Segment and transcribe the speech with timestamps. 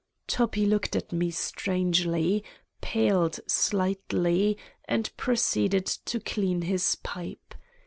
[0.25, 2.43] Toppi looked at me strangely,
[2.81, 7.53] paled" slightly and proceeded to clean his pipe.